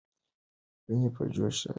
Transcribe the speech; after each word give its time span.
ويني 0.87 1.09
په 1.15 1.23
جوش 1.33 1.57
راځي. 1.59 1.69